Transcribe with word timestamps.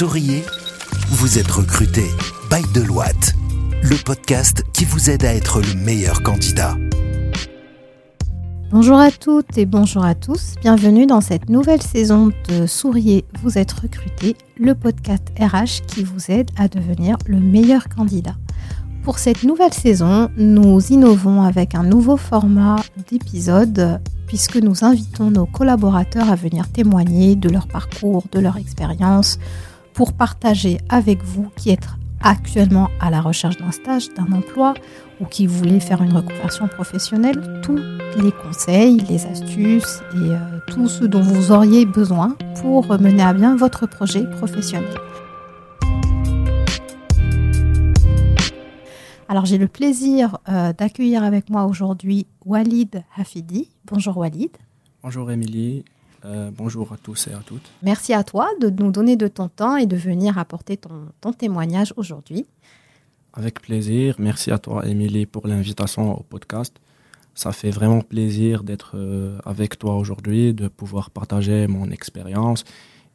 Souriez, 0.00 0.46
vous 1.10 1.38
êtes 1.38 1.50
recruté 1.50 2.04
by 2.50 2.62
Deloitte, 2.72 3.34
le 3.82 4.02
podcast 4.02 4.64
qui 4.72 4.86
vous 4.86 5.10
aide 5.10 5.26
à 5.26 5.34
être 5.34 5.60
le 5.60 5.74
meilleur 5.74 6.22
candidat. 6.22 6.74
Bonjour 8.70 8.98
à 8.98 9.10
toutes 9.10 9.58
et 9.58 9.66
bonjour 9.66 10.02
à 10.02 10.14
tous, 10.14 10.54
bienvenue 10.62 11.04
dans 11.04 11.20
cette 11.20 11.50
nouvelle 11.50 11.82
saison 11.82 12.30
de 12.48 12.66
Souriez, 12.66 13.26
vous 13.42 13.58
êtes 13.58 13.72
recruté, 13.72 14.36
le 14.56 14.74
podcast 14.74 15.22
RH 15.38 15.84
qui 15.86 16.02
vous 16.02 16.30
aide 16.30 16.50
à 16.56 16.68
devenir 16.68 17.18
le 17.26 17.38
meilleur 17.38 17.90
candidat. 17.90 18.36
Pour 19.02 19.18
cette 19.18 19.42
nouvelle 19.42 19.74
saison, 19.74 20.30
nous 20.38 20.80
innovons 20.90 21.42
avec 21.42 21.74
un 21.74 21.82
nouveau 21.82 22.16
format 22.16 22.76
d'épisode 23.10 24.00
puisque 24.26 24.56
nous 24.56 24.82
invitons 24.82 25.30
nos 25.30 25.44
collaborateurs 25.44 26.30
à 26.30 26.36
venir 26.36 26.70
témoigner 26.72 27.36
de 27.36 27.50
leur 27.50 27.66
parcours, 27.66 28.24
de 28.32 28.40
leur 28.40 28.56
expérience, 28.56 29.38
pour 29.94 30.12
partager 30.12 30.78
avec 30.88 31.22
vous 31.22 31.50
qui 31.56 31.70
êtes 31.70 31.88
actuellement 32.22 32.88
à 33.00 33.10
la 33.10 33.20
recherche 33.20 33.56
d'un 33.56 33.70
stage, 33.72 34.12
d'un 34.14 34.30
emploi 34.32 34.74
ou 35.20 35.26
qui 35.26 35.46
voulez 35.46 35.80
faire 35.80 36.02
une 36.02 36.12
reconversion 36.12 36.68
professionnelle, 36.68 37.60
tous 37.62 37.78
les 38.22 38.32
conseils, 38.32 38.98
les 39.08 39.26
astuces 39.26 40.02
et 40.14 40.30
euh, 40.30 40.58
tout 40.66 40.88
ce 40.88 41.04
dont 41.04 41.22
vous 41.22 41.52
auriez 41.52 41.86
besoin 41.86 42.36
pour 42.60 42.86
mener 42.98 43.22
à 43.22 43.32
bien 43.32 43.56
votre 43.56 43.86
projet 43.86 44.28
professionnel. 44.30 44.94
Alors 49.28 49.46
j'ai 49.46 49.58
le 49.58 49.68
plaisir 49.68 50.38
euh, 50.48 50.72
d'accueillir 50.72 51.22
avec 51.22 51.50
moi 51.50 51.64
aujourd'hui 51.66 52.26
Walid 52.44 53.04
Hafidi. 53.16 53.70
Bonjour 53.84 54.18
Walid. 54.18 54.50
Bonjour 55.02 55.30
Émilie. 55.30 55.84
Euh, 56.24 56.50
bonjour 56.52 56.92
à 56.92 56.96
tous 56.96 57.28
et 57.28 57.32
à 57.32 57.40
toutes. 57.44 57.70
Merci 57.82 58.12
à 58.12 58.24
toi 58.24 58.48
de 58.60 58.68
nous 58.68 58.90
donner 58.90 59.16
de 59.16 59.28
ton 59.28 59.48
temps 59.48 59.76
et 59.76 59.86
de 59.86 59.96
venir 59.96 60.38
apporter 60.38 60.76
ton, 60.76 61.32
témoignage 61.32 61.94
aujourd'hui. 61.96 62.46
Avec 63.32 63.60
plaisir. 63.62 64.16
Merci 64.18 64.50
à 64.50 64.58
toi 64.58 64.86
Émilie 64.86 65.26
pour 65.26 65.46
l'invitation 65.46 66.18
au 66.18 66.22
podcast. 66.22 66.76
Ça 67.34 67.52
fait 67.52 67.70
vraiment 67.70 68.00
plaisir 68.00 68.64
d'être 68.64 68.92
euh, 68.96 69.38
avec 69.46 69.78
toi 69.78 69.96
aujourd'hui, 69.96 70.52
de 70.52 70.68
pouvoir 70.68 71.10
partager 71.10 71.66
mon 71.66 71.90
expérience 71.90 72.64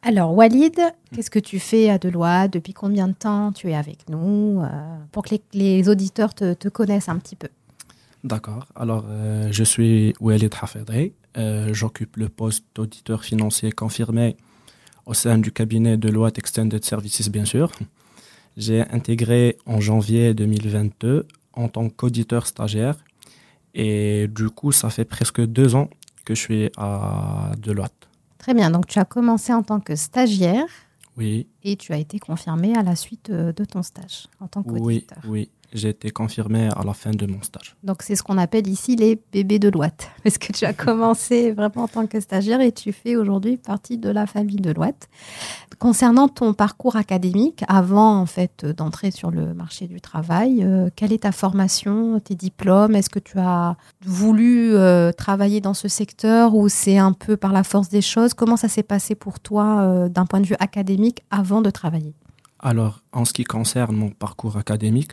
alors, 0.02 0.32
Walid, 0.34 0.78
qu'est-ce 1.12 1.30
que 1.30 1.40
tu 1.40 1.58
fais 1.58 1.90
à 1.90 1.98
Deloitte? 1.98 2.52
Depuis 2.52 2.72
combien 2.72 3.08
de 3.08 3.12
temps 3.12 3.50
tu 3.50 3.70
es 3.70 3.74
avec 3.74 4.08
nous? 4.08 4.62
Euh, 4.62 4.68
Pour 5.10 5.24
que 5.24 5.34
les, 5.52 5.88
auditeurs 5.88 6.32
te, 6.32 6.68
connaissent 6.68 7.08
un 7.08 7.18
petit 7.18 7.34
peu. 7.34 7.48
D'accord. 8.22 8.66
Alors, 8.76 9.04
euh, 9.08 9.48
je 9.50 9.64
suis 9.64 10.14
Walid 10.20 10.54
Hafedri. 10.60 11.12
Euh, 11.36 11.74
j'occupe 11.74 12.16
le 12.16 12.28
poste 12.28 12.64
d'auditeur 12.74 13.22
financier 13.22 13.70
confirmé 13.72 14.36
au 15.04 15.14
sein 15.14 15.38
du 15.38 15.52
cabinet 15.52 15.96
Deloitte 15.96 16.38
Extended 16.38 16.84
Services, 16.84 17.28
bien 17.28 17.44
sûr. 17.44 17.70
J'ai 18.56 18.80
intégré 18.90 19.58
en 19.66 19.80
janvier 19.80 20.34
2022 20.34 21.26
en 21.52 21.68
tant 21.68 21.88
qu'auditeur 21.88 22.46
stagiaire. 22.46 22.96
Et 23.74 24.28
du 24.28 24.48
coup, 24.48 24.72
ça 24.72 24.88
fait 24.88 25.04
presque 25.04 25.44
deux 25.44 25.74
ans 25.74 25.90
que 26.24 26.34
je 26.34 26.40
suis 26.40 26.70
à 26.78 27.52
Deloitte. 27.58 28.08
Très 28.38 28.54
bien. 28.54 28.70
Donc, 28.70 28.86
tu 28.86 28.98
as 28.98 29.04
commencé 29.04 29.52
en 29.52 29.62
tant 29.62 29.80
que 29.80 29.94
stagiaire. 29.94 30.66
Oui. 31.18 31.46
Et 31.62 31.76
tu 31.76 31.92
as 31.92 31.98
été 31.98 32.18
confirmé 32.18 32.76
à 32.76 32.82
la 32.82 32.96
suite 32.96 33.30
euh, 33.30 33.52
de 33.52 33.64
ton 33.64 33.82
stage 33.82 34.28
en 34.40 34.48
tant 34.48 34.62
qu'auditeur. 34.62 35.18
Oui, 35.24 35.30
oui. 35.30 35.50
J'ai 35.72 35.90
été 35.90 36.10
confirmé 36.10 36.68
à 36.74 36.82
la 36.84 36.94
fin 36.94 37.10
de 37.10 37.26
mon 37.26 37.42
stage. 37.42 37.76
Donc, 37.82 38.02
c'est 38.02 38.16
ce 38.16 38.22
qu'on 38.22 38.38
appelle 38.38 38.68
ici 38.68 38.96
les 38.96 39.20
bébés 39.32 39.58
de 39.58 39.68
Loite. 39.68 40.10
Parce 40.22 40.38
que 40.38 40.52
tu 40.52 40.64
as 40.64 40.72
commencé 40.72 41.52
vraiment 41.52 41.84
en 41.84 41.88
tant 41.88 42.06
que 42.06 42.20
stagiaire 42.20 42.60
et 42.60 42.72
tu 42.72 42.92
fais 42.92 43.16
aujourd'hui 43.16 43.56
partie 43.56 43.98
de 43.98 44.10
la 44.10 44.26
famille 44.26 44.56
de 44.56 44.72
Loite. 44.72 45.08
Concernant 45.78 46.28
ton 46.28 46.54
parcours 46.54 46.96
académique, 46.96 47.62
avant 47.68 48.18
en 48.18 48.26
fait 48.26 48.64
d'entrer 48.64 49.10
sur 49.10 49.30
le 49.30 49.52
marché 49.52 49.86
du 49.86 50.00
travail, 50.00 50.64
euh, 50.64 50.88
quelle 50.96 51.12
est 51.12 51.24
ta 51.24 51.32
formation, 51.32 52.18
tes 52.20 52.34
diplômes? 52.34 52.94
Est-ce 52.94 53.10
que 53.10 53.18
tu 53.18 53.38
as 53.38 53.76
voulu 54.02 54.74
euh, 54.74 55.12
travailler 55.12 55.60
dans 55.60 55.74
ce 55.74 55.88
secteur 55.88 56.54
ou 56.54 56.68
c'est 56.68 56.96
un 56.96 57.12
peu 57.12 57.36
par 57.36 57.52
la 57.52 57.62
force 57.62 57.90
des 57.90 58.00
choses? 58.00 58.32
Comment 58.32 58.56
ça 58.56 58.68
s'est 58.68 58.82
passé 58.82 59.14
pour 59.14 59.38
toi 59.38 59.82
euh, 59.82 60.08
d'un 60.08 60.24
point 60.24 60.40
de 60.40 60.46
vue 60.46 60.56
académique 60.60 61.22
avant 61.30 61.60
de 61.60 61.70
travailler? 61.70 62.14
Alors, 62.58 63.02
en 63.12 63.24
ce 63.24 63.32
qui 63.32 63.44
concerne 63.44 63.94
mon 63.94 64.10
parcours 64.10 64.56
académique, 64.56 65.12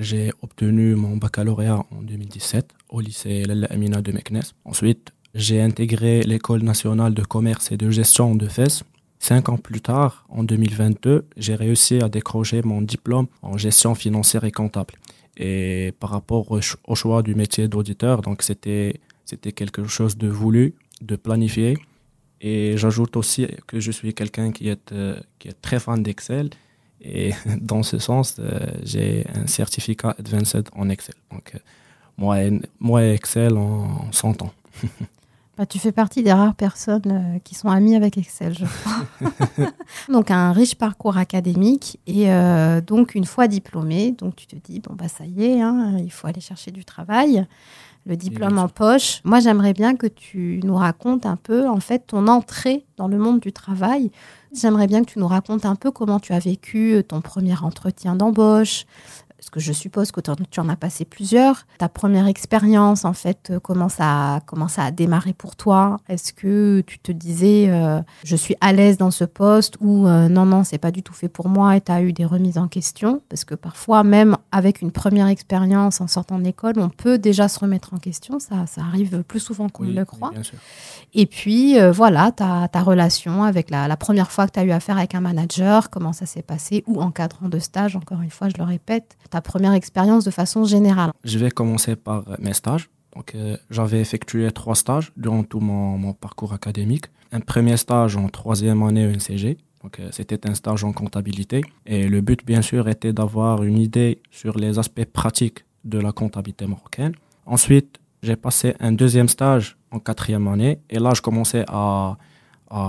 j'ai 0.00 0.32
obtenu 0.42 0.94
mon 0.94 1.16
baccalauréat 1.16 1.84
en 1.90 2.02
2017 2.02 2.74
au 2.90 3.00
lycée 3.00 3.44
Lalla 3.44 3.66
Amina 3.70 4.02
de 4.02 4.12
Meknes. 4.12 4.42
Ensuite, 4.64 5.12
j'ai 5.34 5.60
intégré 5.60 6.22
l'école 6.22 6.62
nationale 6.62 7.14
de 7.14 7.22
commerce 7.22 7.72
et 7.72 7.76
de 7.76 7.90
gestion 7.90 8.34
de 8.34 8.48
Fès 8.48 8.84
Cinq 9.22 9.50
ans 9.50 9.58
plus 9.58 9.82
tard, 9.82 10.24
en 10.30 10.42
2022, 10.44 11.26
j'ai 11.36 11.54
réussi 11.54 12.00
à 12.00 12.08
décrocher 12.08 12.62
mon 12.62 12.80
diplôme 12.80 13.26
en 13.42 13.58
gestion 13.58 13.94
financière 13.94 14.44
et 14.44 14.50
comptable. 14.50 14.94
Et 15.36 15.92
par 16.00 16.08
rapport 16.08 16.50
au, 16.50 16.94
choix 16.94 17.22
du 17.22 17.34
métier 17.34 17.68
d'auditeur, 17.68 18.22
donc 18.22 18.42
c'était 18.42 18.98
c'était 19.26 19.52
quelque 19.52 19.84
chose 19.84 20.16
de 20.16 20.26
voulu, 20.26 20.74
de 21.02 21.16
planifié. 21.16 21.76
Et 22.40 22.78
j'ajoute 22.78 23.14
aussi 23.18 23.46
que 23.66 23.78
je 23.78 23.90
suis 23.90 24.14
quelqu'un 24.14 24.52
qui 24.52 24.70
est 24.70 24.90
euh, 24.92 25.20
qui 25.38 25.48
est 25.48 25.60
très 25.60 25.78
fan 25.78 26.02
d'Excel. 26.02 26.48
Et 27.00 27.32
dans 27.60 27.82
ce 27.82 27.98
sens, 27.98 28.36
euh, 28.38 28.58
j'ai 28.82 29.26
un 29.34 29.46
certificat 29.46 30.14
Advanced 30.18 30.68
en 30.74 30.88
Excel. 30.88 31.14
Donc, 31.30 31.52
euh, 31.54 31.58
moi, 32.16 32.36
moi 32.78 33.04
Excel 33.04 33.56
en 33.56 34.10
100 34.12 34.42
ans. 34.42 34.52
Bah, 35.60 35.66
tu 35.66 35.78
fais 35.78 35.92
partie 35.92 36.22
des 36.22 36.32
rares 36.32 36.54
personnes 36.54 37.02
euh, 37.34 37.38
qui 37.44 37.54
sont 37.54 37.68
amies 37.68 37.94
avec 37.94 38.16
Excel, 38.16 38.56
je 38.58 38.64
crois. 38.64 39.66
donc 40.08 40.30
un 40.30 40.52
riche 40.52 40.74
parcours 40.74 41.18
académique 41.18 42.00
et 42.06 42.32
euh, 42.32 42.80
donc 42.80 43.14
une 43.14 43.26
fois 43.26 43.46
diplômé, 43.46 44.12
donc 44.12 44.36
tu 44.36 44.46
te 44.46 44.56
dis 44.56 44.80
bon 44.80 44.94
bah 44.94 45.08
ça 45.08 45.26
y 45.26 45.44
est, 45.44 45.60
hein, 45.60 45.98
il 45.98 46.10
faut 46.10 46.26
aller 46.26 46.40
chercher 46.40 46.70
du 46.70 46.86
travail, 46.86 47.46
le 48.06 48.16
diplôme 48.16 48.56
en 48.56 48.68
poche. 48.68 49.20
Moi 49.24 49.40
j'aimerais 49.40 49.74
bien 49.74 49.96
que 49.96 50.06
tu 50.06 50.62
nous 50.64 50.76
racontes 50.76 51.26
un 51.26 51.36
peu 51.36 51.68
en 51.68 51.80
fait 51.80 52.06
ton 52.06 52.26
entrée 52.26 52.86
dans 52.96 53.08
le 53.08 53.18
monde 53.18 53.40
du 53.40 53.52
travail. 53.52 54.10
J'aimerais 54.54 54.86
bien 54.86 55.04
que 55.04 55.10
tu 55.10 55.18
nous 55.18 55.28
racontes 55.28 55.66
un 55.66 55.74
peu 55.74 55.90
comment 55.90 56.20
tu 56.20 56.32
as 56.32 56.38
vécu 56.38 57.04
ton 57.06 57.20
premier 57.20 57.58
entretien 57.62 58.16
d'embauche, 58.16 58.86
parce 59.40 59.48
que 59.48 59.58
je 59.58 59.72
suppose 59.72 60.12
que 60.12 60.20
tu 60.20 60.60
en 60.60 60.68
as 60.68 60.76
passé 60.76 61.06
plusieurs. 61.06 61.66
Ta 61.78 61.88
première 61.88 62.26
expérience, 62.26 63.06
en 63.06 63.14
fait, 63.14 63.48
euh, 63.48 63.58
comment 63.58 63.88
ça, 63.88 64.40
comment 64.44 64.68
ça 64.68 64.84
a 64.84 64.90
démarré 64.90 65.32
pour 65.32 65.56
toi? 65.56 65.96
Est-ce 66.10 66.34
que 66.34 66.82
tu 66.86 66.98
te 66.98 67.10
disais, 67.10 67.70
euh, 67.70 68.02
je 68.22 68.36
suis 68.36 68.54
à 68.60 68.74
l'aise 68.74 68.98
dans 68.98 69.10
ce 69.10 69.24
poste 69.24 69.78
ou 69.80 70.06
euh, 70.06 70.28
non, 70.28 70.44
non, 70.44 70.62
c'est 70.62 70.76
pas 70.76 70.90
du 70.90 71.02
tout 71.02 71.14
fait 71.14 71.30
pour 71.30 71.48
moi 71.48 71.74
et 71.74 71.80
tu 71.80 71.90
as 71.90 72.02
eu 72.02 72.12
des 72.12 72.26
remises 72.26 72.58
en 72.58 72.68
question? 72.68 73.22
Parce 73.30 73.46
que 73.46 73.54
parfois, 73.54 74.04
même 74.04 74.36
avec 74.52 74.82
une 74.82 74.92
première 74.92 75.28
expérience 75.28 76.02
en 76.02 76.06
sortant 76.06 76.38
d'école, 76.38 76.74
on 76.76 76.90
peut 76.90 77.16
déjà 77.16 77.48
se 77.48 77.58
remettre 77.60 77.94
en 77.94 77.96
question. 77.96 78.40
Ça, 78.40 78.66
ça 78.66 78.82
arrive 78.82 79.22
plus 79.22 79.40
souvent 79.40 79.70
qu'on 79.70 79.84
ne 79.84 79.94
le 79.94 80.04
croit. 80.04 80.32
et 81.14 81.24
puis, 81.24 81.78
voilà, 81.92 82.30
ta, 82.30 82.68
ta 82.68 82.82
relation 82.82 83.42
avec 83.42 83.70
la, 83.70 83.88
la 83.88 83.96
première 83.96 84.30
fois 84.30 84.46
que 84.46 84.52
tu 84.52 84.60
as 84.60 84.64
eu 84.64 84.70
affaire 84.70 84.98
avec 84.98 85.14
un 85.14 85.22
manager, 85.22 85.88
comment 85.88 86.12
ça 86.12 86.26
s'est 86.26 86.42
passé 86.42 86.84
ou 86.86 87.00
encadrant 87.00 87.48
de 87.48 87.58
stage, 87.58 87.96
encore 87.96 88.20
une 88.20 88.30
fois, 88.30 88.50
je 88.50 88.58
le 88.58 88.64
répète 88.64 89.16
ta 89.30 89.40
première 89.40 89.72
expérience 89.72 90.24
de 90.24 90.30
façon 90.30 90.64
générale 90.64 91.12
Je 91.24 91.38
vais 91.38 91.50
commencer 91.50 91.96
par 91.96 92.24
mes 92.38 92.52
stages. 92.52 92.90
Donc, 93.16 93.34
euh, 93.34 93.56
j'avais 93.70 94.00
effectué 94.00 94.50
trois 94.52 94.74
stages 94.74 95.12
durant 95.16 95.42
tout 95.42 95.60
mon, 95.60 96.12
parcours 96.12 96.52
académique. 96.52 97.06
Un 97.32 97.40
premier 97.40 97.76
stage 97.76 98.16
en 98.16 98.28
troisième 98.28 98.82
année 98.82 99.06
ENCG. 99.06 99.56
Donc, 99.82 99.98
euh, 99.98 100.08
c'était 100.12 100.46
un 100.48 100.54
stage 100.54 100.84
en 100.84 100.92
comptabilité. 100.92 101.62
Et 101.86 102.08
le 102.08 102.20
but, 102.20 102.44
bien 102.44 102.62
sûr, 102.62 102.88
était 102.88 103.12
d'avoir 103.12 103.62
une 103.62 103.78
idée 103.78 104.20
sur 104.30 104.58
les 104.58 104.78
aspects 104.78 105.04
pratiques 105.04 105.64
de 105.84 105.98
la 105.98 106.12
comptabilité 106.12 106.66
marocaine. 106.66 107.14
Ensuite, 107.46 107.98
j'ai 108.22 108.36
passé 108.36 108.74
un 108.80 108.92
deuxième 108.92 109.28
stage 109.28 109.76
en 109.90 109.98
quatrième 109.98 110.46
année. 110.46 110.78
Et 110.90 110.98
là, 110.98 111.12
je 111.14 111.22
commençais 111.22 111.64
à 111.68 112.16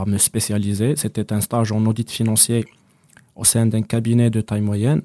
me 0.06 0.18
spécialiser. 0.18 0.96
C'était 0.98 1.34
un 1.34 1.42
stage 1.42 1.72
en 1.72 1.84
audit 1.86 2.12
financier 2.12 2.66
au 3.36 3.44
sein 3.44 3.66
d'un 3.66 3.82
cabinet 3.82 4.30
de 4.30 4.42
taille 4.42 4.62
moyenne. 4.62 5.02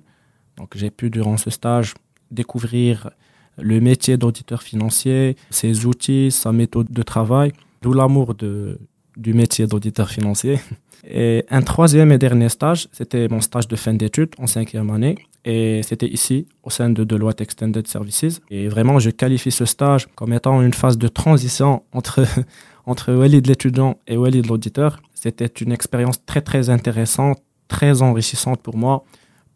Donc 0.56 0.76
j'ai 0.76 0.90
pu 0.90 1.10
durant 1.10 1.36
ce 1.36 1.50
stage 1.50 1.94
découvrir 2.30 3.10
le 3.58 3.80
métier 3.80 4.16
d'auditeur 4.16 4.62
financier, 4.62 5.36
ses 5.50 5.86
outils, 5.86 6.30
sa 6.30 6.52
méthode 6.52 6.90
de 6.90 7.02
travail, 7.02 7.52
d'où 7.82 7.92
l'amour 7.92 8.34
de, 8.34 8.78
du 9.16 9.34
métier 9.34 9.66
d'auditeur 9.66 10.10
financier. 10.10 10.60
Et 11.08 11.44
un 11.50 11.62
troisième 11.62 12.10
et 12.10 12.18
dernier 12.18 12.48
stage, 12.48 12.88
c'était 12.90 13.28
mon 13.28 13.40
stage 13.40 13.68
de 13.68 13.76
fin 13.76 13.94
d'études 13.94 14.30
en 14.38 14.48
cinquième 14.48 14.90
année. 14.90 15.16
Et 15.44 15.82
c'était 15.84 16.08
ici, 16.08 16.48
au 16.64 16.70
sein 16.70 16.90
de 16.90 17.04
Deloitte 17.04 17.40
Extended 17.40 17.86
Services. 17.86 18.40
Et 18.50 18.66
vraiment, 18.66 18.98
je 18.98 19.10
qualifie 19.10 19.52
ce 19.52 19.66
stage 19.66 20.08
comme 20.16 20.32
étant 20.32 20.60
une 20.62 20.74
phase 20.74 20.98
de 20.98 21.06
transition 21.06 21.84
entre, 21.92 22.26
entre 22.86 23.12
Walid 23.12 23.46
l'étudiant 23.46 23.98
et 24.08 24.16
Walid 24.16 24.46
l'auditeur. 24.46 25.00
C'était 25.14 25.46
une 25.46 25.70
expérience 25.70 26.24
très, 26.24 26.40
très 26.40 26.70
intéressante, 26.70 27.40
très 27.68 28.02
enrichissante 28.02 28.60
pour 28.60 28.76
moi 28.76 29.04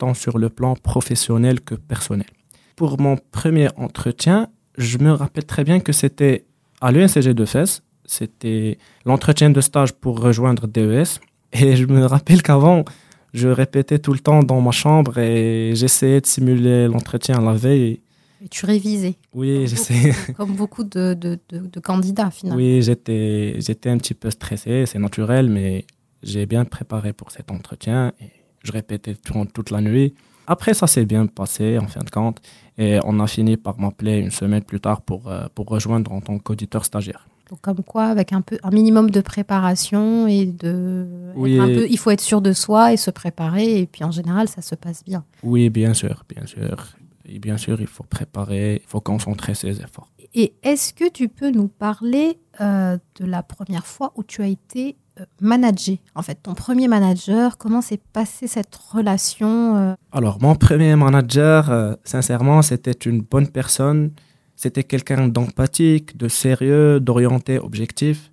tant 0.00 0.14
sur 0.14 0.34
le 0.44 0.48
plan 0.48 0.72
professionnel 0.90 1.56
que 1.60 1.74
personnel. 1.92 2.30
Pour 2.76 2.92
mon 3.04 3.16
premier 3.38 3.68
entretien, 3.76 4.38
je 4.78 4.96
me 4.98 5.12
rappelle 5.12 5.46
très 5.54 5.64
bien 5.68 5.78
que 5.86 5.92
c'était 5.92 6.46
à 6.80 6.90
l'UNCG 6.92 7.28
de 7.34 7.44
Fès. 7.44 7.82
C'était 8.04 8.78
l'entretien 9.04 9.50
de 9.50 9.60
stage 9.60 9.92
pour 9.92 10.14
rejoindre 10.20 10.66
DES. 10.66 11.10
Et 11.52 11.76
je 11.76 11.86
me 11.86 12.04
rappelle 12.14 12.42
qu'avant, 12.42 12.84
Je 13.32 13.48
répétais 13.48 14.00
tout 14.00 14.12
le 14.12 14.18
temps 14.18 14.42
dans 14.42 14.60
ma 14.60 14.72
chambre 14.72 15.18
et 15.18 15.72
j'essayais 15.74 16.20
de 16.20 16.26
simuler 16.26 16.88
l'entretien 16.88 17.40
la 17.40 17.52
veille. 17.52 18.00
Et 18.44 18.48
tu 18.48 18.66
révisais. 18.66 19.14
Oui, 19.32 19.68
j'essayais. 19.68 20.14
Comme 20.36 20.54
beaucoup 20.56 20.82
de, 20.82 21.14
de, 21.14 21.38
de, 21.50 21.80
candidats, 21.80 22.32
finalement. 22.32 22.60
Oui, 22.60 22.82
j'étais, 22.82 23.54
j'étais 23.60 23.90
un 23.90 23.98
petit 23.98 24.14
peu 24.14 24.30
stressé, 24.30 24.84
c'est 24.86 24.98
naturel, 24.98 25.48
mais 25.48 25.84
j'ai 26.24 26.46
bien 26.46 26.64
préparé 26.64 27.12
pour 27.12 27.30
cet 27.30 27.52
entretien 27.52 28.12
et 28.20 28.39
je 28.62 28.72
répétais 28.72 29.16
durant 29.24 29.46
toute 29.46 29.70
la 29.70 29.80
nuit. 29.80 30.14
Après, 30.46 30.74
ça 30.74 30.86
s'est 30.86 31.04
bien 31.04 31.26
passé, 31.26 31.78
en 31.78 31.86
fin 31.86 32.00
de 32.00 32.10
compte, 32.10 32.40
et 32.76 32.98
on 33.04 33.20
a 33.20 33.26
fini 33.26 33.56
par 33.56 33.78
m'appeler 33.78 34.18
une 34.18 34.30
semaine 34.30 34.62
plus 34.62 34.80
tard 34.80 35.02
pour, 35.02 35.28
euh, 35.28 35.46
pour 35.54 35.66
rejoindre 35.66 36.12
en 36.12 36.20
tant 36.20 36.38
qu'auditeur 36.38 36.84
stagiaire. 36.84 37.26
Donc, 37.50 37.60
comme 37.60 37.82
quoi, 37.82 38.04
avec 38.04 38.32
un, 38.32 38.40
peu, 38.40 38.58
un 38.62 38.70
minimum 38.70 39.10
de 39.10 39.20
préparation 39.20 40.26
et 40.26 40.46
de. 40.46 41.06
Oui, 41.34 41.58
un 41.58 41.66
peu, 41.66 41.86
il 41.88 41.98
faut 41.98 42.10
être 42.10 42.20
sûr 42.20 42.40
de 42.40 42.52
soi 42.52 42.92
et 42.92 42.96
se 42.96 43.10
préparer, 43.10 43.80
et 43.80 43.86
puis 43.86 44.04
en 44.04 44.10
général, 44.10 44.48
ça 44.48 44.62
se 44.62 44.74
passe 44.74 45.04
bien. 45.04 45.24
Oui, 45.42 45.68
bien 45.68 45.94
sûr, 45.94 46.24
bien 46.28 46.46
sûr. 46.46 46.86
Et 47.24 47.38
bien 47.38 47.56
sûr, 47.56 47.80
il 47.80 47.86
faut 47.86 48.04
préparer, 48.04 48.82
il 48.84 48.88
faut 48.88 49.00
concentrer 49.00 49.54
ses 49.54 49.80
efforts. 49.80 50.08
Et 50.34 50.54
est-ce 50.62 50.94
que 50.94 51.08
tu 51.10 51.28
peux 51.28 51.50
nous 51.50 51.68
parler 51.68 52.38
euh, 52.60 52.98
de 53.18 53.24
la 53.24 53.42
première 53.42 53.86
fois 53.86 54.12
où 54.16 54.22
tu 54.22 54.42
as 54.42 54.46
été 54.46 54.96
manager, 55.40 55.96
en 56.14 56.22
fait, 56.22 56.36
ton 56.42 56.54
premier 56.54 56.88
manager, 56.88 57.58
comment 57.58 57.80
s'est 57.80 58.00
passée 58.12 58.46
cette 58.46 58.74
relation 58.74 59.76
euh? 59.76 59.94
Alors, 60.12 60.38
mon 60.40 60.54
premier 60.54 60.96
manager, 60.96 61.70
euh, 61.70 61.94
sincèrement, 62.04 62.62
c'était 62.62 62.92
une 62.92 63.20
bonne 63.20 63.48
personne. 63.48 64.12
C'était 64.56 64.84
quelqu'un 64.84 65.28
d'empathique, 65.28 66.16
de 66.16 66.28
sérieux, 66.28 67.00
d'orienté, 67.00 67.58
objectif. 67.58 68.30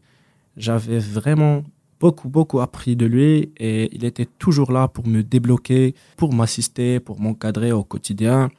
J'avais 0.57 0.99
vraiment 0.99 1.63
beaucoup, 1.99 2.29
beaucoup 2.29 2.59
appris 2.59 2.95
de 2.95 3.05
lui 3.05 3.51
et 3.57 3.95
il 3.95 4.03
était 4.03 4.27
toujours 4.37 4.71
là 4.71 4.87
pour 4.87 5.07
me 5.07 5.23
débloquer, 5.23 5.95
pour 6.17 6.33
m'assister, 6.33 6.99
pour 6.99 7.19
m'encadrer 7.19 7.71
au 7.71 7.83
quotidien. 7.83 8.49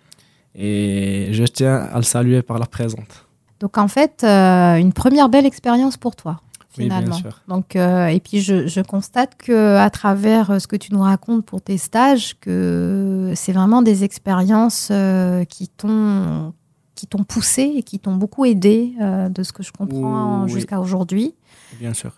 Et 0.54 1.28
je 1.32 1.44
tiens 1.44 1.76
à 1.76 1.96
le 1.96 2.04
saluer 2.04 2.42
par 2.42 2.58
la 2.58 2.66
présente. 2.66 3.26
Donc, 3.60 3.76
en 3.76 3.88
fait, 3.88 4.24
une 4.24 4.92
première 4.92 5.28
belle 5.28 5.46
expérience 5.46 5.96
pour 5.96 6.16
toi 6.16 6.40
finalement. 6.78 7.16
Oui, 7.16 7.22
bien 7.22 7.30
sûr. 7.30 7.40
Donc, 7.48 7.76
euh, 7.76 8.06
et 8.06 8.20
puis 8.20 8.40
je, 8.40 8.66
je 8.66 8.80
constate 8.80 9.36
que 9.36 9.76
à 9.76 9.90
travers 9.90 10.50
euh, 10.50 10.58
ce 10.58 10.66
que 10.66 10.76
tu 10.76 10.92
nous 10.92 11.02
racontes 11.02 11.44
pour 11.44 11.60
tes 11.60 11.78
stages, 11.78 12.38
que 12.40 13.32
c'est 13.34 13.52
vraiment 13.52 13.82
des 13.82 14.04
expériences 14.04 14.88
euh, 14.90 15.44
qui 15.44 15.68
t'ont 15.68 16.52
qui 16.94 17.06
t'ont 17.06 17.22
poussé 17.22 17.74
et 17.76 17.82
qui 17.84 18.00
t'ont 18.00 18.16
beaucoup 18.16 18.44
aidé, 18.44 18.92
de 18.98 19.42
ce 19.44 19.52
que 19.52 19.62
je 19.62 19.70
comprends 19.70 20.48
jusqu'à 20.48 20.80
aujourd'hui. 20.80 21.36
Bien 21.78 21.94
sûr. 21.94 22.10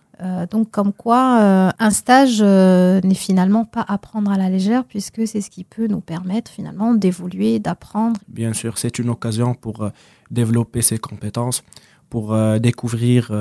donc, 0.51 0.71
comme 0.71 0.95
quoi, 0.95 1.75
un 1.79 1.91
stage 1.91 2.41
n'est 2.41 3.15
finalement 3.15 3.67
pas 3.67 3.85
à 3.87 3.99
prendre 3.99 4.31
à 4.31 4.39
la 4.39 4.49
légère, 4.49 4.85
puisque 4.85 5.29
c'est 5.29 5.43
ce 5.43 5.51
qui 5.51 5.65
peut 5.65 5.87
nous 5.87 6.01
permettre 6.01 6.51
finalement 6.51 6.95
d'évoluer, 6.95 7.59
d'apprendre. 7.59 8.19
Bien 8.27 8.55
sûr, 8.55 8.79
c'est 8.79 8.99
une 8.99 9.11
occasion 9.11 9.53
pour 9.53 9.87
développer 10.31 10.81
ses 10.81 10.97
compétences, 10.97 11.63
pour 12.11 12.37
découvrir 12.61 13.33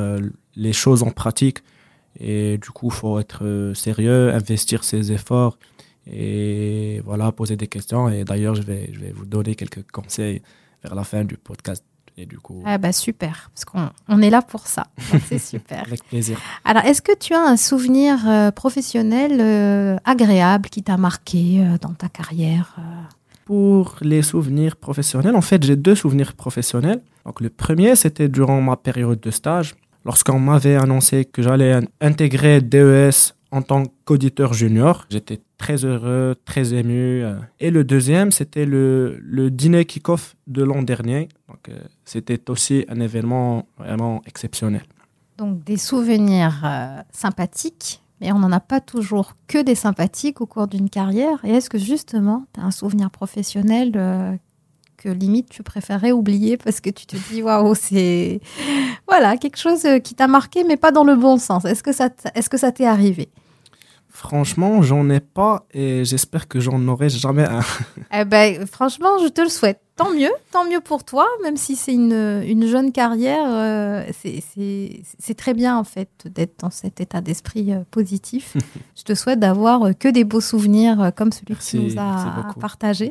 les 0.55 0.73
choses 0.73 1.03
en 1.03 1.09
pratique. 1.09 1.59
Et 2.19 2.57
du 2.57 2.69
coup, 2.69 2.87
il 2.87 2.93
faut 2.93 3.19
être 3.19 3.45
euh, 3.45 3.73
sérieux, 3.73 4.33
investir 4.33 4.83
ses 4.83 5.11
efforts 5.11 5.57
et 6.11 7.01
voilà, 7.05 7.31
poser 7.31 7.55
des 7.55 7.67
questions. 7.67 8.09
Et 8.09 8.23
d'ailleurs, 8.23 8.55
je 8.55 8.61
vais, 8.61 8.89
je 8.93 8.99
vais 8.99 9.11
vous 9.11 9.25
donner 9.25 9.55
quelques 9.55 9.89
conseils 9.91 10.41
vers 10.83 10.95
la 10.95 11.03
fin 11.03 11.23
du 11.23 11.37
podcast. 11.37 11.83
Et 12.17 12.25
du 12.25 12.37
coup... 12.37 12.61
Ah 12.65 12.77
bah 12.77 12.91
super, 12.91 13.49
parce 13.55 13.63
qu'on 13.63 13.89
on 14.09 14.21
est 14.21 14.29
là 14.29 14.41
pour 14.41 14.67
ça. 14.67 14.87
C'est 15.29 15.39
super. 15.39 15.83
Avec 15.83 16.03
plaisir. 16.03 16.37
Alors, 16.65 16.83
est-ce 16.83 17.01
que 17.01 17.17
tu 17.17 17.33
as 17.33 17.41
un 17.41 17.55
souvenir 17.55 18.27
euh, 18.27 18.51
professionnel 18.51 19.39
euh, 19.39 19.97
agréable 20.03 20.67
qui 20.67 20.83
t'a 20.83 20.97
marqué 20.97 21.65
dans 21.81 21.93
ta 21.93 22.09
carrière 22.09 22.75
Pour 23.49 23.95
les 24.01 24.21
souvenirs 24.21 24.75
professionnels, 24.75 25.35
en 25.35 25.41
fait, 25.41 25.63
j'ai 25.63 25.75
deux 25.75 25.95
souvenirs 25.95 26.33
professionnels. 26.33 27.01
Donc, 27.25 27.41
le 27.41 27.49
premier, 27.49 27.95
c'était 27.95 28.29
durant 28.29 28.61
ma 28.61 28.77
période 28.77 29.19
de 29.19 29.31
stage 29.31 29.73
lorsqu'on 30.05 30.39
m'avait 30.39 30.75
annoncé 30.75 31.25
que 31.25 31.41
j'allais 31.41 31.79
intégrer 31.99 32.61
DES 32.61 33.33
en 33.49 33.63
tant 33.63 33.85
qu'auditeur 34.05 34.53
junior. 34.53 35.07
J'étais 35.09 35.39
très 35.57 35.83
heureux, 35.83 36.35
très 36.45 36.75
ému. 36.75 37.23
Euh. 37.23 37.39
Et 37.59 37.71
le 37.71 37.83
deuxième, 37.83 38.31
c'était 38.31 38.67
le, 38.67 39.17
le 39.19 39.49
dîner 39.49 39.85
kick-off 39.85 40.35
de 40.45 40.61
l'an 40.61 40.83
dernier. 40.83 41.27
Donc, 41.47 41.69
euh, 41.69 41.79
c'était 42.05 42.51
aussi 42.51 42.85
un 42.87 42.99
événement 42.99 43.67
vraiment 43.79 44.21
exceptionnel. 44.27 44.83
Donc, 45.39 45.63
des 45.63 45.77
souvenirs 45.77 46.61
euh, 46.63 47.01
sympathiques, 47.11 48.03
mais 48.21 48.31
on 48.31 48.39
n'en 48.39 48.51
a 48.51 48.59
pas 48.59 48.81
toujours 48.81 49.33
que 49.47 49.61
des 49.61 49.75
sympathiques 49.75 50.41
au 50.41 50.45
cours 50.45 50.67
d'une 50.67 50.89
carrière. 50.89 51.39
Et 51.43 51.51
est-ce 51.51 51.69
que 51.69 51.77
justement, 51.77 52.45
tu 52.53 52.59
as 52.59 52.63
un 52.63 52.71
souvenir 52.71 53.09
professionnel 53.11 54.39
que 54.99 55.09
limite 55.09 55.49
tu 55.49 55.63
préférais 55.63 56.11
oublier 56.11 56.57
parce 56.57 56.81
que 56.81 56.89
tu 56.89 57.05
te 57.05 57.15
dis 57.31 57.41
waouh 57.41 57.73
c'est 57.73 58.41
voilà 59.07 59.37
quelque 59.37 59.57
chose 59.57 59.85
euh, 59.85 59.99
qui 59.99 60.13
t'a 60.13 60.27
marqué 60.27 60.63
mais 60.65 60.75
pas 60.77 60.91
dans 60.91 61.05
le 61.05 61.15
bon 61.15 61.37
sens. 61.37 61.65
Est-ce 61.65 61.83
que 61.83 61.93
ça 61.93 62.09
est-ce 62.35 62.49
que 62.49 62.57
ça 62.57 62.71
t'est 62.71 62.85
arrivé? 62.85 63.29
Franchement, 64.09 64.81
j'en 64.81 65.09
ai 65.09 65.21
pas 65.21 65.65
et 65.71 66.03
j'espère 66.03 66.49
que 66.49 66.59
j'en 66.59 66.85
aurai 66.87 67.07
jamais 67.09 67.45
un. 67.45 67.61
eh 68.11 68.25
ben, 68.25 68.65
franchement, 68.67 69.17
je 69.23 69.29
te 69.29 69.39
le 69.39 69.47
souhaite. 69.47 69.79
Tant 69.99 70.13
mieux, 70.13 70.31
tant 70.51 70.67
mieux 70.67 70.79
pour 70.79 71.03
toi, 71.03 71.27
même 71.43 71.57
si 71.57 71.75
c'est 71.75 71.93
une, 71.93 72.41
une, 72.45 72.65
jeune 72.65 72.91
carrière, 72.91 73.45
euh, 73.47 74.05
c'est 74.13 75.35
très 75.35 75.53
bien 75.53 75.77
en 75.77 75.83
fait 75.83 76.09
d'être 76.25 76.61
dans 76.61 76.69
cet 76.69 77.01
état 77.01 77.21
d'esprit 77.21 77.73
euh, 77.73 77.81
positif. 77.91 78.55
je 78.97 79.03
te 79.03 79.13
souhaite 79.13 79.39
d'avoir 79.39 79.97
que 79.99 80.07
des 80.07 80.23
beaux 80.23 80.41
souvenirs 80.41 81.11
comme 81.15 81.31
celui 81.31 81.55
que 81.55 81.63
tu 81.63 81.79
nous 81.79 81.99
as 81.99 82.53
partagé. 82.59 83.09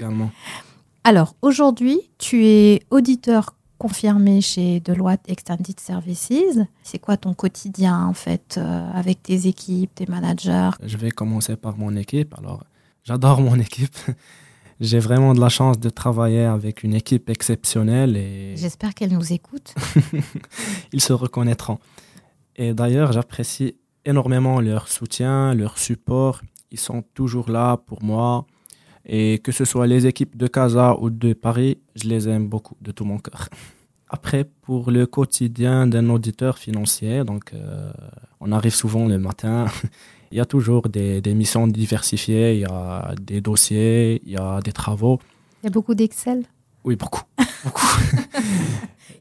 Alors, 1.04 1.34
aujourd'hui, 1.42 2.00
tu 2.18 2.46
es 2.46 2.82
auditeur 2.90 3.54
confirmé 3.78 4.40
chez 4.40 4.80
Deloitte 4.80 5.22
Extended 5.28 5.78
Services. 5.80 6.58
C'est 6.82 6.98
quoi 6.98 7.16
ton 7.16 7.32
quotidien, 7.32 8.04
en 8.04 8.12
fait, 8.12 8.56
euh, 8.58 8.90
avec 8.92 9.22
tes 9.22 9.46
équipes, 9.46 9.94
tes 9.94 10.06
managers? 10.06 10.70
Je 10.84 10.96
vais 10.96 11.10
commencer 11.10 11.56
par 11.56 11.78
mon 11.78 11.96
équipe. 11.96 12.34
Alors, 12.36 12.64
j'adore 13.04 13.40
mon 13.40 13.58
équipe. 13.60 13.96
J'ai 14.80 15.00
vraiment 15.00 15.34
de 15.34 15.40
la 15.40 15.48
chance 15.48 15.80
de 15.80 15.90
travailler 15.90 16.44
avec 16.44 16.84
une 16.84 16.94
équipe 16.94 17.28
exceptionnelle 17.30 18.16
et... 18.16 18.54
J'espère 18.56 18.94
qu'elle 18.94 19.12
nous 19.12 19.32
écoute. 19.32 19.74
Ils 20.92 21.00
se 21.00 21.12
reconnaîtront. 21.12 21.78
Et 22.54 22.74
d'ailleurs, 22.74 23.10
j'apprécie 23.10 23.76
énormément 24.04 24.60
leur 24.60 24.86
soutien, 24.86 25.52
leur 25.54 25.78
support. 25.78 26.42
Ils 26.70 26.78
sont 26.78 27.02
toujours 27.14 27.50
là 27.50 27.76
pour 27.76 28.04
moi. 28.04 28.46
Et 29.04 29.40
que 29.40 29.50
ce 29.50 29.64
soit 29.64 29.86
les 29.86 30.06
équipes 30.06 30.36
de 30.36 30.46
Casa 30.46 30.96
ou 31.00 31.10
de 31.10 31.32
Paris, 31.32 31.78
je 31.96 32.08
les 32.08 32.28
aime 32.28 32.46
beaucoup 32.46 32.76
de 32.80 32.92
tout 32.92 33.04
mon 33.04 33.18
cœur. 33.18 33.48
Après, 34.08 34.44
pour 34.44 34.90
le 34.90 35.06
quotidien 35.06 35.86
d'un 35.86 36.08
auditeur 36.08 36.56
financier, 36.56 37.24
donc 37.24 37.52
euh, 37.52 37.90
on 38.40 38.52
arrive 38.52 38.74
souvent 38.74 39.06
le 39.06 39.18
matin. 39.18 39.66
il 40.30 40.38
y 40.38 40.40
a 40.40 40.44
toujours 40.44 40.88
des, 40.88 41.20
des, 41.20 41.34
missions 41.34 41.66
diversifiées, 41.66 42.54
il 42.54 42.60
y 42.60 42.64
a 42.64 43.14
des 43.20 43.40
dossiers, 43.40 44.20
il 44.24 44.32
y 44.32 44.36
a 44.36 44.60
des 44.60 44.72
travaux. 44.72 45.18
Il 45.62 45.66
y 45.66 45.68
a 45.68 45.70
beaucoup 45.70 45.94
d'Excel 45.94 46.44
Oui, 46.84 46.96
beaucoup. 46.96 47.22
beaucoup. 47.64 47.86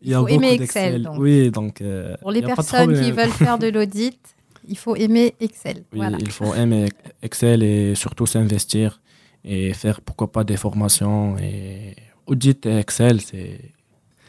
il, 0.01 0.11
y 0.11 0.13
a 0.13 0.19
faut 0.19 0.27
aimer 0.27 0.53
Excel. 0.53 1.03
Donc. 1.03 1.19
Oui, 1.19 1.51
donc. 1.51 1.81
Euh, 1.81 2.15
pour 2.21 2.31
les 2.31 2.41
personnes 2.41 2.93
qui 2.99 3.11
veulent 3.11 3.29
faire 3.29 3.57
de 3.57 3.67
l'audit, 3.75 4.19
il 4.67 4.77
faut 4.77 4.95
aimer 4.95 5.35
Excel. 5.39 5.83
Oui, 5.93 6.05
il 6.19 6.31
faut 6.31 6.53
aimer 6.53 6.89
Excel 7.21 7.63
et 7.63 7.95
surtout 7.95 8.25
s'investir 8.25 9.01
et 9.43 9.73
faire 9.73 10.01
pourquoi 10.01 10.31
pas 10.31 10.43
des 10.43 10.57
formations 10.57 11.37
et 11.37 11.95
audit 12.25 12.65
et 12.65 12.79
Excel, 12.79 13.21
c'est 13.21 13.71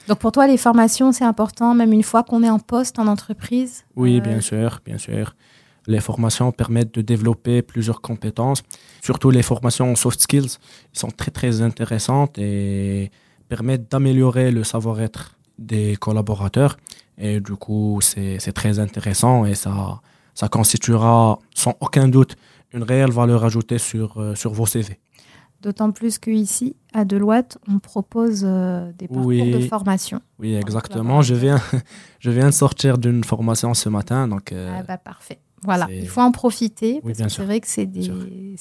donc 0.09 0.21
pour 0.21 0.33
toi, 0.33 0.47
les 0.47 0.57
formations, 0.57 1.13
c'est 1.13 1.25
important, 1.25 1.75
même 1.75 1.93
une 1.93 2.03
fois 2.03 2.23
qu'on 2.23 2.43
est 2.43 2.49
en 2.49 2.59
poste 2.59 2.99
en 2.99 3.07
entreprise? 3.07 3.85
Oui, 3.95 4.17
euh, 4.17 4.21
bien 4.21 4.41
sûr, 4.41 4.81
bien 4.85 4.97
sûr. 4.97 5.37
Les 5.89 6.01
formations 6.01 6.53
permettent 6.53 6.95
de 6.95 7.01
développer 7.01 7.63
plusieurs 7.63 8.03
compétences, 8.03 8.63
surtout 9.03 9.31
les 9.31 9.43
formations 9.43 9.97
soft 9.97 10.21
skills. 10.21 10.59
Sont 10.93 11.11
très 11.11 11.31
très 11.31 11.63
intéressantes 11.63 12.39
et 12.39 13.11
permettent 13.49 13.91
d'améliorer 13.91 14.51
le 14.51 14.65
savoir-être 14.65 15.39
des 15.59 15.97
collaborateurs. 15.97 16.77
Et 17.17 17.41
du 17.41 17.57
coup, 17.57 18.01
c'est 18.03 18.53
très 18.53 18.79
intéressant 18.79 19.47
et 19.47 19.55
ça, 19.55 20.01
ça 20.35 20.49
constituera 20.49 21.39
sans 21.55 21.75
aucun 21.81 22.07
doute 22.07 22.37
une 22.73 22.83
réelle 22.83 23.11
valeur 23.11 23.45
ajoutée 23.45 23.79
sur, 23.79 24.21
euh, 24.21 24.35
sur 24.35 24.53
vos 24.53 24.67
CV. 24.67 24.99
D'autant 25.63 25.91
plus 25.91 26.19
qu'ici, 26.19 26.77
à 26.93 27.05
Deloitte, 27.05 27.59
on 27.67 27.79
propose 27.81 28.45
euh, 28.47 28.93
des 28.93 29.09
parcours 29.09 29.33
de 29.33 29.61
formation. 29.61 30.21
Oui, 30.39 30.55
exactement. 30.55 31.23
Je 31.23 31.35
viens, 31.35 31.61
je 32.21 32.31
viens 32.31 32.47
de 32.47 32.53
sortir 32.53 32.99
d'une 32.99 33.25
formation 33.25 33.75
ce 33.75 33.89
matin. 33.89 34.29
Donc, 34.29 34.53
euh, 34.53 34.77
ah 34.79 34.85
bah 34.85 34.99
parfait. 34.99 35.41
Voilà, 35.65 35.89
il 35.91 36.09
faut 36.09 36.21
en 36.21 36.33
profiter. 36.33 37.01
c'est 37.15 37.43
vrai 37.43 37.61
que 37.61 37.67
c'est 37.67 37.87
des, 37.87 38.11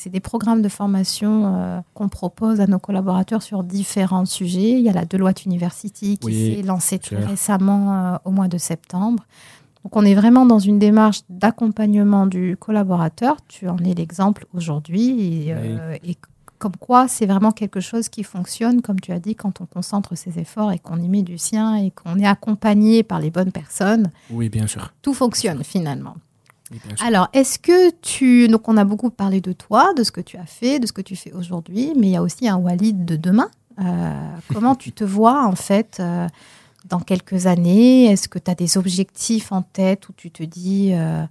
des, 0.06 0.20
programmes 0.20 0.62
de 0.62 0.70
formation 0.70 1.56
euh, 1.56 1.80
qu'on 1.94 2.10
propose 2.10 2.60
à 2.60 2.68
nos 2.68 2.80
collaborateurs 2.80 3.44
sur 3.44 3.64
différents 3.64 4.26
sujets. 4.26 4.72
Il 4.72 4.82
y 4.82 4.90
a 4.90 4.94
la 4.94 5.06
Deloitte 5.06 5.46
University 5.46 6.18
qui 6.18 6.56
s'est 6.56 6.62
lancée 6.64 7.00
très 7.00 7.24
récemment 7.24 8.20
au 8.26 8.32
mois 8.32 8.48
de 8.48 8.58
septembre. 8.58 9.24
Donc 9.84 9.96
on 9.96 10.04
est 10.04 10.16
vraiment 10.16 10.46
dans 10.46 10.60
une 10.60 10.80
démarche 10.80 11.22
d'accompagnement 11.30 12.26
du 12.26 12.58
collaborateur. 12.58 13.38
Tu 13.48 13.70
en 13.70 13.78
es 13.78 13.94
l'exemple 13.94 14.46
aujourd'hui 14.54 15.46
et, 15.48 15.54
euh, 15.54 15.96
et 16.04 16.18
comme 16.60 16.76
quoi 16.76 17.08
c'est 17.08 17.26
vraiment 17.26 17.52
quelque 17.52 17.80
chose 17.80 18.10
qui 18.10 18.24
fonctionne, 18.24 18.82
comme 18.82 19.00
tu 19.00 19.12
as 19.12 19.20
dit, 19.20 19.36
quand 19.36 19.62
on 19.62 19.66
concentre 19.66 20.16
ses 20.18 20.40
efforts 20.40 20.72
et 20.72 20.80
qu'on 20.80 21.00
y 21.00 21.08
met 21.08 21.22
du 21.22 21.38
sien 21.38 21.76
et 21.76 21.92
qu'on 21.92 22.20
est 22.20 22.26
accompagné 22.26 23.04
par 23.04 23.20
les 23.20 23.30
bonnes 23.30 23.52
personnes. 23.52 24.12
Oui, 24.30 24.50
bien 24.50 24.68
sûr. 24.68 24.94
Tout 25.02 25.14
fonctionne 25.14 25.64
finalement. 25.64 26.16
Alors, 27.02 27.30
est-ce 27.34 27.60
que 27.60 27.92
tu... 28.02 28.48
Donc, 28.48 28.68
on 28.68 28.78
a 28.78 28.84
beaucoup 28.84 29.10
parlé 29.10 29.42
de 29.42 29.54
toi, 29.54 29.94
de 29.94 30.04
ce 30.04 30.12
que 30.12 30.22
tu 30.22 30.38
as 30.38 30.46
fait, 30.46 30.80
de 30.80 30.88
ce 30.88 30.94
que 30.94 31.02
tu 31.02 31.16
fais 31.16 31.32
aujourd'hui, 31.34 31.94
mais 31.96 32.08
il 32.08 32.12
y 32.12 32.16
a 32.16 32.22
aussi 32.22 32.48
un 32.48 32.58
Walid 32.58 33.06
de 33.06 33.16
demain. 33.16 33.50
Euh, 33.80 34.14
comment 34.54 34.76
tu 34.76 34.92
te 34.92 35.04
vois, 35.04 35.46
en 35.46 35.56
fait, 35.56 35.98
euh, 36.00 36.28
dans 36.86 37.00
quelques 37.00 37.48
années? 37.48 38.06
Est-ce 38.06 38.28
que 38.28 38.40
tu 38.40 38.52
as 38.52 38.56
des 38.56 38.78
objectifs 38.78 39.52
en 39.52 39.62
tête 39.62 40.10
où 40.10 40.14
tu 40.14 40.32
te 40.32 40.44
dis, 40.44 40.92
euh, 40.94 41.26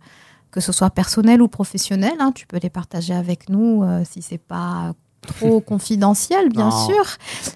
que 0.51 0.61
ce 0.61 0.73
soit 0.73 0.91
personnel 0.91 1.43
ou 1.43 1.49
professionnel, 1.49 2.15
hein, 2.19 2.33
tu 2.33 2.47
peux 2.47 2.59
les 2.63 2.71
partager 2.71 3.15
avec 3.15 3.49
nous 3.49 3.85
si 4.05 4.23
c'est 4.23 4.39
pas 4.39 4.95
trop 5.23 5.61
confidentiel, 5.73 6.49
bien 6.51 6.69
Non. 6.71 6.87
sûr. 6.89 7.05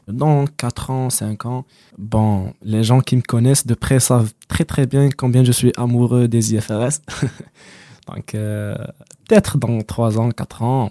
Dans 0.08 0.44
4 0.46 0.90
ans, 0.90 1.10
5 1.10 1.46
ans, 1.46 1.64
bon, 1.98 2.52
les 2.62 2.82
gens 2.84 3.00
qui 3.00 3.16
me 3.16 3.22
connaissent 3.22 3.66
de 3.66 3.74
près 3.74 4.00
savent 4.00 4.32
très 4.48 4.64
très 4.64 4.86
bien 4.86 5.08
combien 5.10 5.44
je 5.44 5.52
suis 5.52 5.72
amoureux 5.76 6.28
des 6.28 6.54
IFRS. 6.54 7.00
Donc, 8.08 8.34
euh, 8.34 8.74
peut-être 9.28 9.58
dans 9.58 9.80
3 9.82 10.18
ans, 10.18 10.30
4 10.30 10.62
ans, 10.62 10.90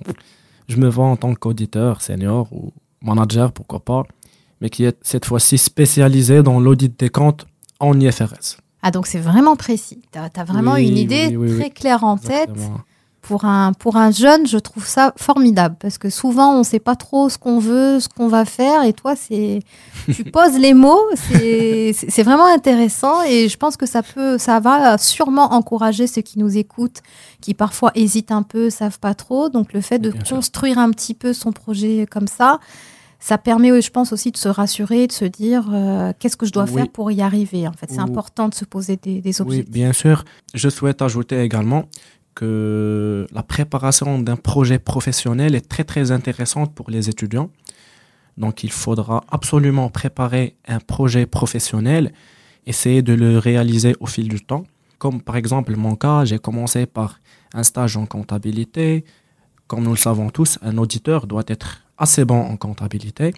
je 0.68 0.78
me 0.78 0.88
vois 0.88 1.06
en 1.06 1.18
tant 1.18 1.34
qu'auditeur 1.36 2.02
senior 2.02 2.48
ou 2.54 2.72
manager, 3.02 3.52
pourquoi 3.52 3.80
pas, 3.80 4.04
mais 4.62 4.70
qui 4.70 4.86
est 4.86 4.98
cette 5.02 5.26
fois-ci 5.26 5.58
spécialisé 5.58 6.44
dans 6.44 6.60
l'audit 6.60 6.98
des 6.98 7.10
comptes 7.10 7.46
en 7.80 8.00
IFRS. 8.00 8.58
Ah, 8.82 8.92
donc 8.92 9.08
c'est 9.08 9.20
vraiment 9.20 9.58
précis. 9.58 10.02
Tu 10.14 10.20
as, 10.20 10.44
vraiment 10.46 10.74
Oui, 10.74 10.88
une 10.88 10.98
idée 10.98 11.28
oui, 11.36 11.52
oui, 11.52 11.60
très 11.60 11.70
claire 11.70 12.04
en 12.06 12.18
tête. 12.18 12.50
Pour 13.22 13.44
un, 13.46 13.74
pour 13.74 13.98
un 13.98 14.12
jeune, 14.12 14.48
je 14.48 14.58
trouve 14.58 14.86
ça 14.88 15.14
formidable 15.18 15.76
parce 15.80 15.98
que 15.98 16.10
souvent 16.10 16.54
on 16.56 16.60
ne 16.60 16.64
sait 16.64 16.80
pas 16.80 16.96
trop 16.96 17.28
ce 17.30 17.38
qu'on 17.38 17.60
veut, 17.60 18.00
ce 18.00 18.08
qu'on 18.10 18.28
va 18.30 18.46
faire 18.46 18.84
et 18.84 18.94
toi 18.94 19.16
c'est 19.16 19.60
tu 20.14 20.24
poses 20.24 20.58
les 20.58 20.74
mots, 20.74 21.02
c'est 21.16 22.24
vraiment 22.24 22.46
intéressant 22.52 23.22
et 23.24 23.50
je 23.50 23.58
pense 23.58 23.78
que 23.78 23.86
ça 23.86 24.04
peut 24.04 24.38
ça 24.38 24.60
va 24.60 24.98
sûrement 24.98 25.54
encourager 25.54 26.08
ceux 26.08 26.22
qui 26.22 26.40
nous 26.40 26.58
écoutent 26.58 27.02
qui 27.42 27.54
parfois 27.54 27.92
hésitent 27.96 28.32
un 28.32 28.44
peu, 28.44 28.70
savent 28.70 29.00
pas 29.00 29.14
trop. 29.14 29.50
Donc 29.50 29.74
le 29.74 29.82
fait 29.82 30.00
de 30.00 30.12
Bien 30.12 30.22
construire 30.22 30.78
un 30.80 30.92
petit 30.92 31.14
peu 31.14 31.34
son 31.34 31.52
projet 31.52 32.06
comme 32.10 32.28
ça, 32.28 32.60
ça 33.20 33.38
permet 33.38 33.82
je 33.82 33.90
pense 33.92 34.14
aussi 34.14 34.32
de 34.32 34.38
se 34.38 34.48
rassurer, 34.50 35.08
de 35.08 35.12
se 35.12 35.26
dire 35.26 35.70
euh, 35.74 36.14
qu'est-ce 36.20 36.38
que 36.38 36.46
je 36.46 36.52
dois 36.52 36.64
Oui. 36.66 36.74
faire 36.74 36.90
pour 36.90 37.12
y 37.12 37.22
arriver 37.22 37.68
en 37.68 37.74
fait. 37.74 37.88
C'est 37.90 38.00
important 38.00 38.48
de 38.50 38.56
se 38.56 38.66
poser 38.66 38.96
des, 38.98 39.22
des 39.22 39.42
Oui, 39.42 39.48
objectifs. 39.48 39.72
bien 39.74 39.94
sûr. 39.94 40.24
Je 40.54 40.70
souhaite 40.70 41.02
ajouter 41.02 41.42
également 41.42 41.84
la 42.46 43.44
préparation 43.44 44.20
d'un 44.20 44.36
projet 44.36 44.80
professionnel 44.80 45.56
est 45.56 45.68
très 45.68 45.84
très 45.84 46.12
intéressante 46.12 46.74
pour 46.74 46.90
les 46.90 47.10
étudiants. 47.10 47.50
Donc 48.38 48.64
il 48.64 48.72
faudra 48.72 49.24
absolument 49.30 49.90
préparer 49.90 50.56
un 50.68 50.80
projet 50.80 51.26
professionnel, 51.26 52.14
essayer 52.66 53.02
de 53.02 53.14
le 53.14 53.38
réaliser 53.38 53.96
au 54.00 54.06
fil 54.06 54.30
du 54.30 54.42
temps. 54.42 54.64
Comme 54.98 55.22
par 55.22 55.36
exemple 55.36 55.76
mon 55.76 55.96
cas, 55.96 56.26
j'ai 56.26 56.40
commencé 56.40 56.86
par 56.86 57.20
un 57.54 57.64
stage 57.64 57.98
en 57.98 58.06
comptabilité. 58.06 59.06
Comme 59.68 59.84
nous 59.84 59.92
le 59.92 59.98
savons 59.98 60.30
tous, 60.30 60.58
un 60.62 60.78
auditeur 60.78 61.28
doit 61.28 61.44
être 61.48 61.84
assez 61.98 62.26
bon 62.26 62.40
en 62.42 62.58
comptabilité. 62.58 63.34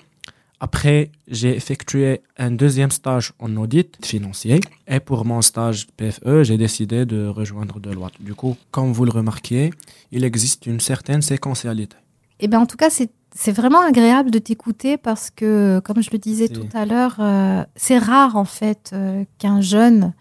Après, 0.63 1.12
j'ai 1.27 1.56
effectué 1.56 2.22
un 2.38 2.51
deuxième 2.51 2.91
stage 2.91 3.34
en 3.39 3.58
audit 3.58 3.98
financier. 4.06 4.60
Et 4.88 5.00
pour 5.00 5.25
mon 5.25 5.41
stage 5.41 5.88
PFE, 5.98 6.44
j'ai 6.44 6.58
décidé 6.58 7.08
de 7.08 7.25
rejoindre 7.25 7.80
Deloitte. 7.80 8.22
Du 8.22 8.36
coup, 8.36 8.56
comme 8.70 8.94
vous 8.94 9.03
le 9.03 9.12
remarquiez, 9.12 9.72
il 10.12 10.24
existe 10.24 10.68
une 10.68 10.80
certaine 10.80 11.24
séquentialité. 11.24 11.98
Eh 12.39 12.48
ben, 12.48 12.60
en 12.60 12.68
tout 12.68 12.77
cas, 12.77 12.91
c'est 12.91 13.10
c'est 13.34 13.53
vraiment 13.53 13.82
agréable 13.82 14.30
de 14.30 14.39
t'écouter 14.39 14.98
parce 14.98 15.30
que, 15.30 15.80
comme 15.86 16.03
je 16.03 16.10
le 16.12 16.18
disais 16.18 16.50
tout 16.50 16.68
à 16.74 16.86
l'heure, 16.86 17.15
euh, 17.20 17.63
c'est 17.77 17.98
rare 17.98 18.36
en 18.36 18.46
fait 18.46 18.91
euh, 18.91 19.24
qu'un 19.38 19.62
jeune 19.62 20.13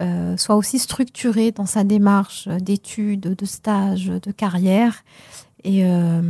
euh, 0.00 0.36
soit 0.36 0.56
aussi 0.56 0.78
structuré 0.78 1.50
dans 1.50 1.66
sa 1.66 1.84
démarche 1.84 2.48
d'études, 2.48 3.34
de 3.34 3.46
stage, 3.46 4.06
de 4.06 4.30
carrière. 4.32 5.02
Et, 5.64 5.84
euh, 5.86 6.20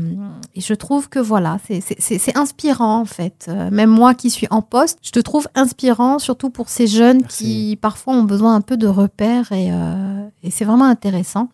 et 0.55 0.61
je 0.61 0.75
trouve 0.75 1.09
que 1.09 1.19
voilà, 1.19 1.59
c'est- 1.67 2.37
inspirant 2.37 3.01
en 3.01 3.05
fait. 3.07 3.47
Euh, 3.49 3.71
même 3.71 3.89
moi 3.89 4.15
qui 4.15 4.29
suis 4.29 4.47
en 4.51 4.61
poste, 4.61 4.99
je 5.03 5.11
te 5.11 5.21
trouve 5.21 5.49
inspirant, 5.55 6.19
surtout 6.19 6.51
pour 6.51 6.69
ces 6.69 6.87
jeunes 6.87 7.23
Merci. 7.23 7.45
qui 7.45 7.77
parfois 7.77 8.15
ont 8.15 8.25
besoin 8.25 8.55
un 8.55 8.61
peu 8.61 8.77
de 8.77 8.87
repères 8.87 9.51
et, 9.53 9.71
euh, 9.73 10.27
et 10.43 10.51
c'est 10.51 10.67
vraiment 10.67 10.85
intéressant. 10.85 11.49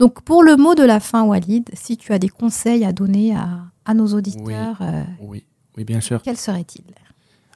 Donc 0.00 0.22
pour 0.22 0.42
le 0.42 0.56
mot 0.56 0.74
de 0.74 0.82
la 0.82 0.98
fin, 0.98 1.22
Walid, 1.22 1.70
si 1.74 1.96
tu 1.96 2.12
as 2.12 2.18
des 2.18 2.28
conseils 2.28 2.84
à 2.84 2.92
donner 2.92 3.34
à, 3.36 3.60
à 3.84 3.94
nos 3.94 4.08
auditeurs, 4.08 4.78
euh, 4.80 5.04
Oui, 5.20 5.44
oui, 5.76 5.84
bien 5.84 6.00
sûr. 6.00 6.20
quels 6.22 6.36
seraient-ils? 6.36 6.82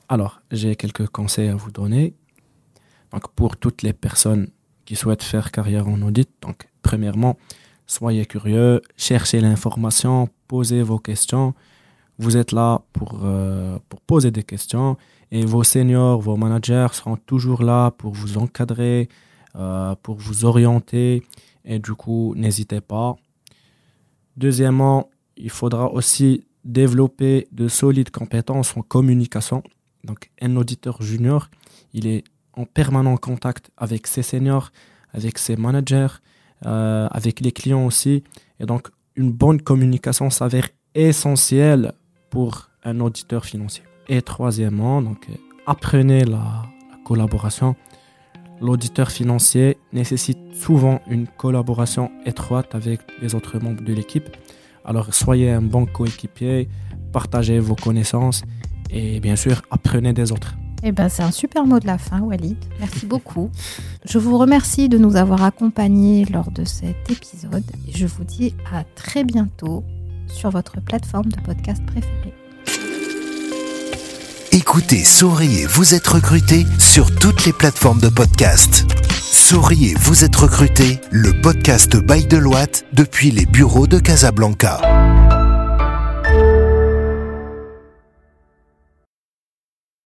Alors, 0.08 0.40
j'ai 0.52 0.76
quelques 0.76 1.08
conseils 1.08 1.48
à 1.48 1.56
vous 1.56 1.70
donner. 1.72 2.14
Donc, 3.12 3.28
pour 3.34 3.56
toutes 3.56 3.82
les 3.82 3.92
personnes 3.92 4.48
qui 4.84 4.94
souhaitent 4.94 5.22
faire 5.22 5.50
carrière 5.50 5.88
en 5.88 6.00
audit, 6.02 6.28
donc, 6.42 6.68
premièrement, 6.82 7.36
soyez 7.92 8.26
curieux, 8.26 8.80
cherchez 8.96 9.40
l'information, 9.40 10.28
posez 10.48 10.82
vos 10.82 10.98
questions. 10.98 11.54
Vous 12.18 12.36
êtes 12.36 12.52
là 12.52 12.82
pour, 12.92 13.20
euh, 13.22 13.78
pour 13.88 14.00
poser 14.00 14.30
des 14.30 14.42
questions 14.42 14.96
et 15.30 15.44
vos 15.44 15.62
seniors, 15.62 16.20
vos 16.20 16.36
managers 16.36 16.88
seront 16.92 17.16
toujours 17.16 17.62
là 17.62 17.90
pour 17.90 18.12
vous 18.12 18.38
encadrer, 18.38 19.08
euh, 19.56 19.94
pour 20.02 20.16
vous 20.16 20.44
orienter 20.44 21.22
et 21.64 21.78
du 21.78 21.94
coup, 21.94 22.34
n'hésitez 22.34 22.80
pas. 22.80 23.16
Deuxièmement, 24.36 25.10
il 25.36 25.50
faudra 25.50 25.92
aussi 25.92 26.46
développer 26.64 27.48
de 27.52 27.68
solides 27.68 28.10
compétences 28.10 28.76
en 28.76 28.82
communication. 28.82 29.62
Donc, 30.04 30.30
un 30.40 30.56
auditeur 30.56 31.02
junior, 31.02 31.50
il 31.92 32.06
est 32.06 32.24
en 32.54 32.64
permanent 32.64 33.16
contact 33.16 33.70
avec 33.76 34.06
ses 34.06 34.22
seniors, 34.22 34.70
avec 35.12 35.38
ses 35.38 35.56
managers, 35.56 36.14
euh, 36.66 37.08
avec 37.10 37.40
les 37.40 37.52
clients 37.52 37.86
aussi. 37.86 38.22
Et 38.60 38.66
donc, 38.66 38.88
une 39.16 39.32
bonne 39.32 39.60
communication 39.60 40.30
s'avère 40.30 40.68
essentielle 40.94 41.92
pour 42.30 42.68
un 42.84 43.00
auditeur 43.00 43.44
financier. 43.44 43.84
Et 44.08 44.22
troisièmement, 44.22 45.02
donc, 45.02 45.26
euh, 45.28 45.34
apprenez 45.66 46.24
la, 46.24 46.64
la 46.90 46.98
collaboration. 47.04 47.76
L'auditeur 48.60 49.10
financier 49.10 49.78
nécessite 49.92 50.38
souvent 50.54 51.00
une 51.08 51.26
collaboration 51.26 52.10
étroite 52.24 52.74
avec 52.74 53.00
les 53.20 53.34
autres 53.34 53.58
membres 53.58 53.82
de 53.82 53.92
l'équipe. 53.92 54.28
Alors, 54.84 55.12
soyez 55.14 55.50
un 55.50 55.62
bon 55.62 55.86
coéquipier, 55.86 56.68
partagez 57.12 57.58
vos 57.58 57.76
connaissances 57.76 58.42
et 58.90 59.20
bien 59.20 59.36
sûr, 59.36 59.62
apprenez 59.70 60.12
des 60.12 60.32
autres. 60.32 60.54
Eh 60.82 60.92
ben, 60.92 61.08
c'est 61.08 61.22
un 61.22 61.30
super 61.30 61.64
mot 61.64 61.78
de 61.78 61.86
la 61.86 61.98
fin, 61.98 62.20
Walid. 62.20 62.56
Merci 62.80 63.06
beaucoup. 63.06 63.50
Je 64.04 64.18
vous 64.18 64.36
remercie 64.36 64.88
de 64.88 64.98
nous 64.98 65.16
avoir 65.16 65.44
accompagnés 65.44 66.24
lors 66.24 66.50
de 66.50 66.64
cet 66.64 67.08
épisode 67.10 67.64
et 67.86 67.96
je 67.96 68.06
vous 68.06 68.24
dis 68.24 68.52
à 68.74 68.82
très 68.96 69.22
bientôt 69.22 69.84
sur 70.26 70.50
votre 70.50 70.80
plateforme 70.80 71.30
de 71.30 71.40
podcast 71.40 71.80
préférée. 71.86 72.34
Écoutez 74.50 75.04
Souriez, 75.04 75.66
vous 75.66 75.94
êtes 75.94 76.06
recruté 76.06 76.66
sur 76.80 77.14
toutes 77.14 77.44
les 77.46 77.52
plateformes 77.52 78.00
de 78.00 78.08
podcast. 78.08 78.84
Souriez, 79.10 79.94
vous 80.00 80.24
êtes 80.24 80.34
recruté, 80.34 81.00
le 81.10 81.32
podcast 81.40 81.96
by 81.96 82.26
Deloitte 82.26 82.84
depuis 82.92 83.30
les 83.30 83.46
bureaux 83.46 83.86
de 83.86 83.98
Casablanca. 83.98 84.80